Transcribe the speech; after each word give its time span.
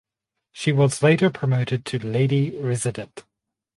She 0.51 0.71
was 0.71 1.03
later 1.03 1.29
promoted 1.29 1.85
to 1.85 1.99
Lady 1.99 2.57
Resident. 2.59 3.23